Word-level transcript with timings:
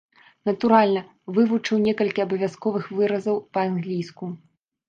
Натуральна, 0.49 1.03
вывучыў 1.35 1.83
некалькі 1.89 2.25
абавязковых 2.27 2.91
выразаў 2.97 3.35
па-англійску. 3.59 4.33